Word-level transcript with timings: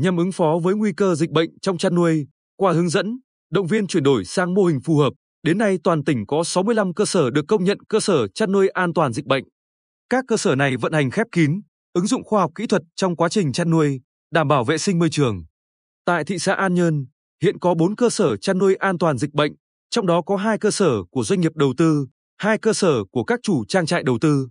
nhằm 0.00 0.16
ứng 0.16 0.32
phó 0.32 0.58
với 0.62 0.74
nguy 0.74 0.92
cơ 0.92 1.14
dịch 1.14 1.30
bệnh 1.30 1.58
trong 1.62 1.78
chăn 1.78 1.94
nuôi, 1.94 2.26
qua 2.56 2.72
hướng 2.72 2.88
dẫn, 2.88 3.18
động 3.50 3.66
viên 3.66 3.86
chuyển 3.86 4.02
đổi 4.02 4.24
sang 4.24 4.54
mô 4.54 4.64
hình 4.64 4.80
phù 4.84 4.96
hợp, 4.96 5.12
đến 5.42 5.58
nay 5.58 5.78
toàn 5.84 6.04
tỉnh 6.04 6.26
có 6.26 6.44
65 6.44 6.94
cơ 6.94 7.04
sở 7.04 7.30
được 7.30 7.44
công 7.48 7.64
nhận 7.64 7.78
cơ 7.88 8.00
sở 8.00 8.28
chăn 8.28 8.52
nuôi 8.52 8.68
an 8.68 8.92
toàn 8.94 9.12
dịch 9.12 9.26
bệnh. 9.26 9.44
Các 10.10 10.24
cơ 10.28 10.36
sở 10.36 10.54
này 10.54 10.76
vận 10.76 10.92
hành 10.92 11.10
khép 11.10 11.26
kín, 11.32 11.60
ứng 11.92 12.06
dụng 12.06 12.24
khoa 12.24 12.40
học 12.40 12.50
kỹ 12.54 12.66
thuật 12.66 12.82
trong 12.96 13.16
quá 13.16 13.28
trình 13.28 13.52
chăn 13.52 13.70
nuôi, 13.70 14.00
đảm 14.30 14.48
bảo 14.48 14.64
vệ 14.64 14.78
sinh 14.78 14.98
môi 14.98 15.10
trường. 15.10 15.44
Tại 16.04 16.24
thị 16.24 16.38
xã 16.38 16.54
An 16.54 16.74
Nhơn, 16.74 17.06
hiện 17.42 17.58
có 17.58 17.74
4 17.74 17.96
cơ 17.96 18.10
sở 18.10 18.36
chăn 18.36 18.58
nuôi 18.58 18.74
an 18.74 18.98
toàn 18.98 19.18
dịch 19.18 19.34
bệnh, 19.34 19.52
trong 19.90 20.06
đó 20.06 20.22
có 20.22 20.36
2 20.36 20.58
cơ 20.58 20.70
sở 20.70 20.90
của 21.10 21.24
doanh 21.24 21.40
nghiệp 21.40 21.52
đầu 21.54 21.74
tư, 21.76 22.06
2 22.38 22.58
cơ 22.58 22.72
sở 22.72 23.04
của 23.10 23.24
các 23.24 23.40
chủ 23.42 23.64
trang 23.64 23.86
trại 23.86 24.02
đầu 24.02 24.18
tư. 24.20 24.48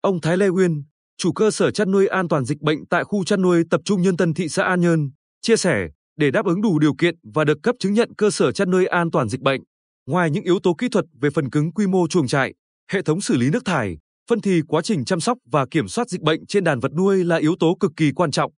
Ông 0.00 0.20
Thái 0.20 0.36
Lê 0.36 0.48
Uyên, 0.48 0.84
chủ 1.18 1.32
cơ 1.32 1.50
sở 1.50 1.70
chăn 1.70 1.90
nuôi 1.90 2.06
an 2.06 2.28
toàn 2.28 2.44
dịch 2.44 2.60
bệnh 2.60 2.86
tại 2.86 3.04
khu 3.04 3.24
chăn 3.24 3.42
nuôi 3.42 3.64
tập 3.70 3.80
trung 3.84 4.02
Nhân 4.02 4.16
Tân 4.16 4.34
thị 4.34 4.48
xã 4.48 4.64
An 4.64 4.80
Nhơn, 4.80 5.10
chia 5.42 5.56
sẻ, 5.56 5.88
để 6.16 6.30
đáp 6.30 6.46
ứng 6.46 6.62
đủ 6.62 6.78
điều 6.78 6.94
kiện 6.94 7.14
và 7.34 7.44
được 7.44 7.58
cấp 7.62 7.76
chứng 7.78 7.94
nhận 7.94 8.14
cơ 8.18 8.30
sở 8.30 8.52
chăn 8.52 8.70
nuôi 8.70 8.86
an 8.86 9.10
toàn 9.10 9.28
dịch 9.28 9.40
bệnh, 9.40 9.60
ngoài 10.06 10.30
những 10.30 10.44
yếu 10.44 10.58
tố 10.62 10.74
kỹ 10.74 10.88
thuật 10.88 11.04
về 11.20 11.30
phần 11.30 11.50
cứng 11.50 11.72
quy 11.72 11.86
mô 11.86 12.08
chuồng 12.08 12.26
trại, 12.26 12.54
hệ 12.92 13.02
thống 13.02 13.20
xử 13.20 13.36
lý 13.36 13.50
nước 13.50 13.64
thải, 13.64 13.98
phân 14.30 14.40
thì 14.40 14.60
quá 14.68 14.82
trình 14.82 15.04
chăm 15.04 15.20
sóc 15.20 15.38
và 15.50 15.66
kiểm 15.70 15.88
soát 15.88 16.08
dịch 16.08 16.20
bệnh 16.20 16.46
trên 16.46 16.64
đàn 16.64 16.80
vật 16.80 16.92
nuôi 16.96 17.24
là 17.24 17.36
yếu 17.36 17.54
tố 17.60 17.76
cực 17.80 17.92
kỳ 17.96 18.12
quan 18.12 18.30
trọng. 18.30 18.52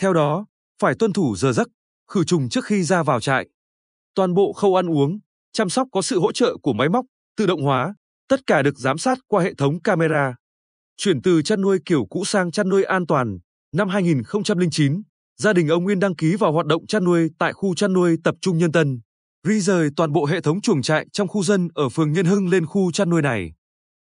Theo 0.00 0.12
đó, 0.12 0.46
phải 0.82 0.94
tuân 0.98 1.12
thủ 1.12 1.36
giờ 1.36 1.52
giấc, 1.52 1.68
khử 2.10 2.24
trùng 2.24 2.48
trước 2.48 2.64
khi 2.64 2.82
ra 2.82 3.02
vào 3.02 3.20
trại. 3.20 3.48
Toàn 4.14 4.34
bộ 4.34 4.52
khâu 4.52 4.74
ăn 4.74 4.90
uống, 4.90 5.18
chăm 5.52 5.68
sóc 5.68 5.88
có 5.92 6.02
sự 6.02 6.20
hỗ 6.20 6.32
trợ 6.32 6.56
của 6.62 6.72
máy 6.72 6.88
móc, 6.88 7.04
tự 7.36 7.46
động 7.46 7.62
hóa, 7.62 7.94
tất 8.28 8.40
cả 8.46 8.62
được 8.62 8.78
giám 8.78 8.98
sát 8.98 9.18
qua 9.28 9.42
hệ 9.42 9.54
thống 9.54 9.80
camera. 9.80 10.34
Chuyển 10.96 11.22
từ 11.22 11.42
chăn 11.42 11.60
nuôi 11.60 11.78
kiểu 11.86 12.06
cũ 12.10 12.24
sang 12.24 12.50
chăn 12.50 12.68
nuôi 12.68 12.84
an 12.84 13.06
toàn, 13.06 13.38
năm 13.72 13.88
2009, 13.88 15.02
gia 15.36 15.52
đình 15.52 15.68
ông 15.68 15.84
Nguyên 15.84 16.00
đăng 16.00 16.16
ký 16.16 16.36
vào 16.36 16.52
hoạt 16.52 16.66
động 16.66 16.86
chăn 16.86 17.04
nuôi 17.04 17.30
tại 17.38 17.52
khu 17.52 17.74
chăn 17.74 17.92
nuôi 17.92 18.16
tập 18.24 18.34
trung 18.40 18.58
Nhân 18.58 18.72
Tân, 18.72 19.00
di 19.44 19.60
rời 19.60 19.88
toàn 19.96 20.12
bộ 20.12 20.26
hệ 20.26 20.40
thống 20.40 20.60
chuồng 20.60 20.82
trại 20.82 21.06
trong 21.12 21.28
khu 21.28 21.42
dân 21.42 21.68
ở 21.74 21.88
phường 21.88 22.12
Nhân 22.12 22.26
Hưng 22.26 22.48
lên 22.48 22.66
khu 22.66 22.92
chăn 22.92 23.10
nuôi 23.10 23.22
này. 23.22 23.52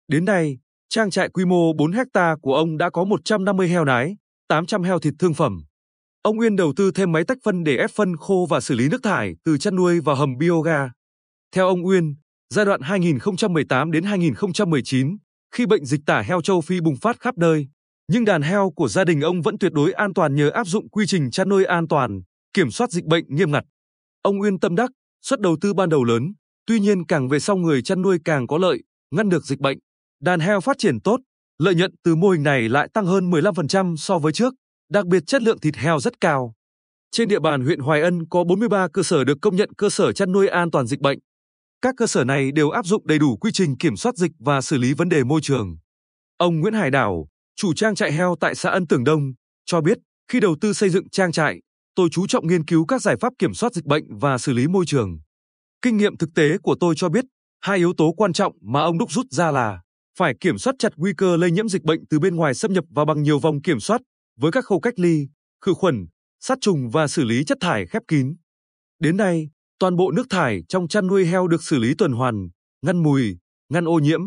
Đến 0.08 0.24
nay, 0.24 0.58
trang 0.88 1.10
trại 1.10 1.28
quy 1.28 1.44
mô 1.44 1.72
4 1.72 1.92
hecta 1.92 2.36
của 2.42 2.54
ông 2.54 2.78
đã 2.78 2.90
có 2.90 3.04
150 3.04 3.68
heo 3.68 3.84
nái, 3.84 4.16
800 4.48 4.82
heo 4.82 4.98
thịt 4.98 5.14
thương 5.18 5.34
phẩm. 5.34 5.62
Ông 6.22 6.36
Nguyên 6.36 6.56
đầu 6.56 6.72
tư 6.76 6.90
thêm 6.90 7.12
máy 7.12 7.24
tách 7.24 7.38
phân 7.44 7.64
để 7.64 7.76
ép 7.76 7.90
phân 7.90 8.16
khô 8.16 8.46
và 8.50 8.60
xử 8.60 8.74
lý 8.74 8.88
nước 8.88 9.02
thải 9.02 9.34
từ 9.44 9.58
chăn 9.58 9.76
nuôi 9.76 10.00
vào 10.00 10.16
hầm 10.16 10.38
bioga. 10.38 10.90
Theo 11.54 11.66
ông 11.66 11.80
Nguyên, 11.80 12.14
giai 12.54 12.64
đoạn 12.64 12.80
2018 12.80 13.90
đến 13.90 14.04
2019, 14.04 15.16
khi 15.54 15.66
bệnh 15.66 15.84
dịch 15.84 16.00
tả 16.06 16.22
heo 16.22 16.42
châu 16.42 16.60
Phi 16.60 16.80
bùng 16.80 16.96
phát 16.96 17.20
khắp 17.20 17.38
nơi, 17.38 17.68
nhưng 18.08 18.24
đàn 18.24 18.42
heo 18.42 18.72
của 18.76 18.88
gia 18.88 19.04
đình 19.04 19.20
ông 19.20 19.42
vẫn 19.42 19.58
tuyệt 19.58 19.72
đối 19.72 19.92
an 19.92 20.14
toàn 20.14 20.34
nhờ 20.34 20.50
áp 20.50 20.66
dụng 20.66 20.88
quy 20.88 21.06
trình 21.06 21.30
chăn 21.30 21.48
nuôi 21.48 21.64
an 21.64 21.88
toàn, 21.88 22.20
kiểm 22.52 22.70
soát 22.70 22.90
dịch 22.90 23.04
bệnh 23.04 23.24
nghiêm 23.28 23.50
ngặt. 23.50 23.64
Ông 24.22 24.40
uyên 24.40 24.60
tâm 24.60 24.76
đắc, 24.76 24.90
suất 25.22 25.40
đầu 25.40 25.56
tư 25.60 25.74
ban 25.74 25.88
đầu 25.88 26.04
lớn, 26.04 26.32
tuy 26.66 26.80
nhiên 26.80 27.06
càng 27.06 27.28
về 27.28 27.40
sau 27.40 27.56
người 27.56 27.82
chăn 27.82 28.02
nuôi 28.02 28.18
càng 28.24 28.46
có 28.46 28.58
lợi, 28.58 28.82
ngăn 29.10 29.28
được 29.28 29.44
dịch 29.44 29.60
bệnh. 29.60 29.78
Đàn 30.22 30.40
heo 30.40 30.60
phát 30.60 30.78
triển 30.78 31.00
tốt, 31.00 31.20
lợi 31.58 31.74
nhuận 31.74 31.94
từ 32.04 32.16
mô 32.16 32.30
hình 32.30 32.42
này 32.42 32.68
lại 32.68 32.88
tăng 32.94 33.06
hơn 33.06 33.30
15% 33.30 33.96
so 33.96 34.18
với 34.18 34.32
trước, 34.32 34.54
đặc 34.90 35.06
biệt 35.06 35.22
chất 35.26 35.42
lượng 35.42 35.60
thịt 35.60 35.76
heo 35.76 36.00
rất 36.00 36.20
cao. 36.20 36.54
Trên 37.10 37.28
địa 37.28 37.40
bàn 37.40 37.64
huyện 37.64 37.80
Hoài 37.80 38.02
Ân 38.02 38.28
có 38.28 38.44
43 38.44 38.88
cơ 38.92 39.02
sở 39.02 39.24
được 39.24 39.38
công 39.42 39.56
nhận 39.56 39.74
cơ 39.74 39.90
sở 39.90 40.12
chăn 40.12 40.32
nuôi 40.32 40.48
an 40.48 40.70
toàn 40.70 40.86
dịch 40.86 41.00
bệnh. 41.00 41.18
Các 41.82 41.94
cơ 41.96 42.06
sở 42.06 42.24
này 42.24 42.52
đều 42.52 42.70
áp 42.70 42.86
dụng 42.86 43.06
đầy 43.06 43.18
đủ 43.18 43.36
quy 43.36 43.50
trình 43.52 43.76
kiểm 43.76 43.96
soát 43.96 44.16
dịch 44.16 44.32
và 44.38 44.60
xử 44.60 44.78
lý 44.78 44.94
vấn 44.94 45.08
đề 45.08 45.24
môi 45.24 45.40
trường. 45.42 45.76
Ông 46.36 46.60
Nguyễn 46.60 46.74
Hải 46.74 46.90
Đảo, 46.90 47.28
chủ 47.56 47.74
trang 47.74 47.94
trại 47.94 48.12
heo 48.12 48.36
tại 48.40 48.54
xã 48.54 48.70
Ân 48.70 48.86
Tường 48.86 49.04
Đông, 49.04 49.32
cho 49.66 49.80
biết 49.80 49.98
khi 50.28 50.40
đầu 50.40 50.56
tư 50.60 50.72
xây 50.72 50.90
dựng 50.90 51.08
trang 51.08 51.32
trại, 51.32 51.60
tôi 51.94 52.08
chú 52.12 52.26
trọng 52.26 52.46
nghiên 52.46 52.64
cứu 52.64 52.84
các 52.86 53.02
giải 53.02 53.16
pháp 53.20 53.32
kiểm 53.38 53.54
soát 53.54 53.74
dịch 53.74 53.84
bệnh 53.84 54.18
và 54.18 54.38
xử 54.38 54.52
lý 54.52 54.66
môi 54.66 54.86
trường. 54.86 55.18
Kinh 55.82 55.96
nghiệm 55.96 56.16
thực 56.16 56.30
tế 56.34 56.58
của 56.58 56.76
tôi 56.80 56.94
cho 56.96 57.08
biết, 57.08 57.24
hai 57.60 57.78
yếu 57.78 57.92
tố 57.96 58.12
quan 58.16 58.32
trọng 58.32 58.52
mà 58.60 58.80
ông 58.80 58.98
đúc 58.98 59.12
rút 59.12 59.26
ra 59.30 59.50
là 59.50 59.80
phải 60.18 60.34
kiểm 60.40 60.58
soát 60.58 60.76
chặt 60.78 60.92
nguy 60.96 61.12
cơ 61.16 61.36
lây 61.36 61.50
nhiễm 61.50 61.68
dịch 61.68 61.82
bệnh 61.82 62.06
từ 62.06 62.18
bên 62.18 62.36
ngoài 62.36 62.54
xâm 62.54 62.72
nhập 62.72 62.84
vào 62.90 63.04
bằng 63.04 63.22
nhiều 63.22 63.38
vòng 63.38 63.62
kiểm 63.62 63.80
soát 63.80 64.00
với 64.38 64.52
các 64.52 64.64
khâu 64.64 64.80
cách 64.80 64.98
ly, 64.98 65.28
khử 65.64 65.74
khuẩn, 65.74 66.06
sát 66.40 66.58
trùng 66.60 66.90
và 66.90 67.08
xử 67.08 67.24
lý 67.24 67.44
chất 67.44 67.58
thải 67.60 67.86
khép 67.86 68.02
kín. 68.08 68.36
Đến 68.98 69.16
nay, 69.16 69.50
toàn 69.80 69.96
bộ 69.96 70.10
nước 70.10 70.26
thải 70.30 70.62
trong 70.68 70.88
chăn 70.88 71.06
nuôi 71.06 71.26
heo 71.26 71.48
được 71.48 71.62
xử 71.62 71.78
lý 71.78 71.94
tuần 71.98 72.12
hoàn, 72.12 72.48
ngăn 72.82 73.02
mùi, 73.02 73.36
ngăn 73.68 73.84
ô 73.84 73.98
nhiễm. 73.98 74.20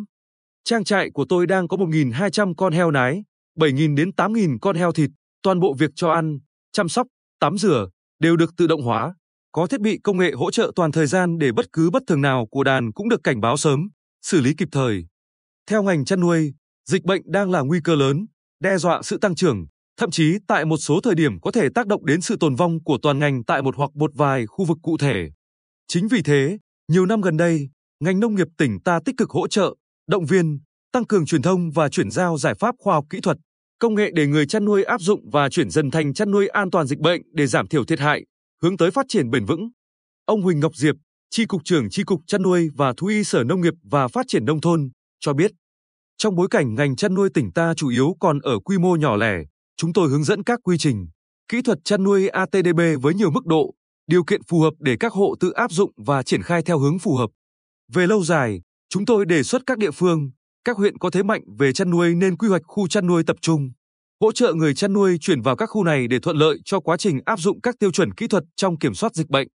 Trang 0.64 0.84
trại 0.84 1.10
của 1.14 1.26
tôi 1.30 1.48
đang 1.48 1.68
có 1.68 1.78
1.200 1.78 2.54
con 2.58 2.74
heo 2.74 2.92
nái, 2.92 3.24
7.000 3.60 3.96
đến 3.96 4.10
8.000 4.18 4.58
con 4.62 4.76
heo 4.76 4.92
thịt, 4.92 5.10
toàn 5.44 5.60
bộ 5.60 5.74
việc 5.74 5.92
cho 5.96 6.12
ăn, 6.12 6.40
chăm 6.72 6.90
sóc, 6.90 7.08
tắm 7.40 7.58
rửa 7.58 7.90
đều 8.20 8.36
được 8.36 8.54
tự 8.58 8.68
động 8.68 8.82
hóa, 8.82 9.16
có 9.52 9.68
thiết 9.68 9.82
bị 9.82 10.00
công 10.04 10.18
nghệ 10.18 10.32
hỗ 10.32 10.52
trợ 10.52 10.72
toàn 10.76 10.92
thời 10.92 11.08
gian 11.08 11.38
để 11.38 11.52
bất 11.52 11.66
cứ 11.74 11.90
bất 11.90 12.04
thường 12.08 12.22
nào 12.22 12.48
của 12.52 12.64
đàn 12.64 12.92
cũng 12.92 13.10
được 13.10 13.24
cảnh 13.24 13.42
báo 13.42 13.58
sớm, 13.58 13.90
xử 14.22 14.42
lý 14.42 14.54
kịp 14.58 14.68
thời. 14.72 15.06
Theo 15.70 15.84
ngành 15.84 16.06
chăn 16.06 16.20
nuôi, 16.20 16.54
dịch 16.90 17.04
bệnh 17.04 17.22
đang 17.26 17.52
là 17.52 17.62
nguy 17.62 17.80
cơ 17.84 17.96
lớn, 17.96 18.26
đe 18.60 18.78
dọa 18.78 19.02
sự 19.02 19.18
tăng 19.18 19.36
trưởng, 19.36 19.66
thậm 19.98 20.12
chí 20.12 20.38
tại 20.48 20.66
một 20.66 20.78
số 20.78 21.00
thời 21.04 21.16
điểm 21.16 21.40
có 21.42 21.52
thể 21.52 21.70
tác 21.76 21.88
động 21.88 22.06
đến 22.06 22.22
sự 22.22 22.38
tồn 22.40 22.56
vong 22.56 22.84
của 22.84 22.98
toàn 23.02 23.20
ngành 23.20 23.44
tại 23.44 23.62
một 23.62 23.76
hoặc 23.78 23.96
một 23.96 24.12
vài 24.16 24.46
khu 24.46 24.66
vực 24.66 24.78
cụ 24.82 24.98
thể. 24.98 25.30
Chính 25.88 26.08
vì 26.08 26.22
thế, 26.22 26.58
nhiều 26.88 27.06
năm 27.06 27.22
gần 27.22 27.38
đây, 27.38 27.70
ngành 28.00 28.20
nông 28.20 28.36
nghiệp 28.36 28.48
tỉnh 28.58 28.80
ta 28.80 29.00
tích 29.06 29.18
cực 29.18 29.30
hỗ 29.30 29.48
trợ, 29.48 29.76
động 30.08 30.26
viên, 30.26 30.60
tăng 30.92 31.06
cường 31.06 31.26
truyền 31.26 31.42
thông 31.42 31.72
và 31.72 31.90
chuyển 31.90 32.12
giao 32.12 32.38
giải 32.38 32.54
pháp 32.56 32.76
khoa 32.78 32.96
học 32.96 33.06
kỹ 33.10 33.20
thuật, 33.22 33.38
công 33.80 33.96
nghệ 33.96 34.12
để 34.14 34.28
người 34.28 34.46
chăn 34.46 34.66
nuôi 34.66 34.84
áp 34.84 35.02
dụng 35.02 35.30
và 35.30 35.50
chuyển 35.50 35.70
dần 35.70 35.92
thành 35.92 36.14
chăn 36.14 36.32
nuôi 36.32 36.48
an 36.48 36.72
toàn 36.72 36.88
dịch 36.88 37.00
bệnh 37.00 37.22
để 37.34 37.48
giảm 37.48 37.68
thiểu 37.68 37.86
thiệt 37.86 38.00
hại, 38.00 38.26
hướng 38.62 38.78
tới 38.78 38.92
phát 38.92 39.06
triển 39.10 39.30
bền 39.30 39.46
vững. 39.46 39.70
Ông 40.26 40.42
Huỳnh 40.42 40.60
Ngọc 40.60 40.76
Diệp, 40.76 40.96
Tri 41.30 41.46
cục 41.46 41.62
trưởng 41.66 41.90
Tri 41.90 42.04
cục 42.04 42.20
chăn 42.28 42.42
nuôi 42.42 42.70
và 42.76 42.94
thú 42.98 43.08
y 43.08 43.24
Sở 43.24 43.44
Nông 43.44 43.62
nghiệp 43.62 43.74
và 43.84 44.08
Phát 44.08 44.26
triển 44.28 44.46
nông 44.46 44.62
thôn 44.62 44.90
cho 45.20 45.34
biết, 45.34 45.52
trong 46.18 46.36
bối 46.36 46.48
cảnh 46.52 46.76
ngành 46.76 46.96
chăn 46.96 47.14
nuôi 47.14 47.30
tỉnh 47.34 47.52
ta 47.52 47.74
chủ 47.74 47.90
yếu 47.90 48.16
còn 48.20 48.40
ở 48.40 48.60
quy 48.60 48.78
mô 48.78 48.96
nhỏ 48.96 49.16
lẻ, 49.16 49.44
chúng 49.78 49.94
tôi 49.94 50.10
hướng 50.10 50.24
dẫn 50.24 50.44
các 50.44 50.60
quy 50.64 50.78
trình, 50.78 51.08
kỹ 51.48 51.62
thuật 51.62 51.78
chăn 51.84 52.04
nuôi 52.04 52.28
ATDB 52.28 52.80
với 53.02 53.14
nhiều 53.14 53.32
mức 53.32 53.46
độ, 53.46 53.74
điều 54.08 54.24
kiện 54.24 54.42
phù 54.48 54.62
hợp 54.62 54.74
để 54.80 54.96
các 55.00 55.14
hộ 55.14 55.36
tự 55.40 55.52
áp 55.52 55.72
dụng 55.72 55.92
và 55.98 56.24
triển 56.24 56.42
khai 56.42 56.62
theo 56.62 56.80
hướng 56.80 57.00
phù 57.00 57.16
hợp. 57.16 57.30
Về 57.94 58.08
lâu 58.08 58.24
dài, 58.24 58.62
chúng 58.90 59.06
tôi 59.06 59.26
đề 59.26 59.44
xuất 59.44 59.62
các 59.66 59.78
địa 59.78 59.92
phương, 59.92 60.32
các 60.66 60.78
huyện 60.78 60.98
có 60.98 61.10
thế 61.10 61.24
mạnh 61.24 61.42
về 61.60 61.74
chăn 61.74 61.90
nuôi 61.90 62.16
nên 62.16 62.38
quy 62.38 62.48
hoạch 62.48 62.62
khu 62.66 62.88
chăn 62.88 63.08
nuôi 63.08 63.24
tập 63.28 63.38
trung, 63.42 63.72
hỗ 64.22 64.32
trợ 64.32 64.54
người 64.54 64.74
chăn 64.74 64.94
nuôi 64.94 65.18
chuyển 65.22 65.42
vào 65.42 65.56
các 65.56 65.66
khu 65.66 65.84
này 65.84 66.08
để 66.08 66.20
thuận 66.20 66.38
lợi 66.38 66.58
cho 66.66 66.80
quá 66.80 66.98
trình 66.98 67.20
áp 67.26 67.40
dụng 67.40 67.62
các 67.62 67.76
tiêu 67.80 67.92
chuẩn 67.92 68.14
kỹ 68.14 68.28
thuật 68.28 68.44
trong 68.56 68.78
kiểm 68.78 68.94
soát 68.94 69.16
dịch 69.16 69.30
bệnh. 69.30 69.48